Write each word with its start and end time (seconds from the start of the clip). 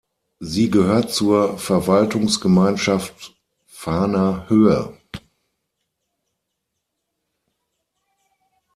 Sie 0.39 0.71
gehört 0.71 1.11
zur 1.13 1.59
Verwaltungsgemeinschaft 1.59 3.35
Fahner 3.67 4.49
Höhe. 4.49 4.97